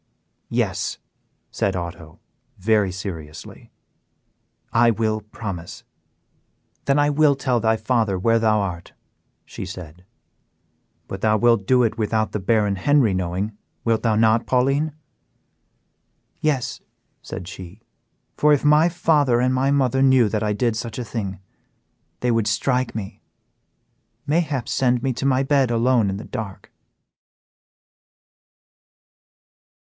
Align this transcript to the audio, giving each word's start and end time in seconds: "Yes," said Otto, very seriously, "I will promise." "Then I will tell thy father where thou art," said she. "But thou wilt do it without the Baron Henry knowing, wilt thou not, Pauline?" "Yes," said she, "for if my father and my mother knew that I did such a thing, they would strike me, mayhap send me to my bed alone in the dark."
"Yes," 0.49 0.97
said 1.51 1.75
Otto, 1.75 2.19
very 2.57 2.91
seriously, 2.91 3.69
"I 4.73 4.89
will 4.89 5.21
promise." 5.21 5.83
"Then 6.85 6.97
I 6.97 7.11
will 7.11 7.35
tell 7.35 7.59
thy 7.59 7.77
father 7.77 8.17
where 8.17 8.39
thou 8.39 8.61
art," 8.61 8.93
said 9.45 9.67
she. 9.67 9.95
"But 11.07 11.21
thou 11.21 11.37
wilt 11.37 11.67
do 11.67 11.83
it 11.83 11.99
without 11.99 12.31
the 12.31 12.39
Baron 12.39 12.77
Henry 12.77 13.13
knowing, 13.13 13.55
wilt 13.85 14.01
thou 14.01 14.15
not, 14.15 14.47
Pauline?" 14.47 14.93
"Yes," 16.39 16.81
said 17.21 17.47
she, 17.47 17.83
"for 18.35 18.51
if 18.53 18.65
my 18.65 18.89
father 18.89 19.39
and 19.39 19.53
my 19.53 19.69
mother 19.69 20.01
knew 20.01 20.27
that 20.29 20.41
I 20.41 20.51
did 20.51 20.75
such 20.75 20.97
a 20.97 21.05
thing, 21.05 21.37
they 22.21 22.31
would 22.31 22.47
strike 22.47 22.95
me, 22.95 23.21
mayhap 24.25 24.67
send 24.67 25.03
me 25.03 25.13
to 25.13 25.27
my 25.27 25.43
bed 25.43 25.69
alone 25.69 26.09
in 26.09 26.17
the 26.17 26.25
dark." 26.25 26.71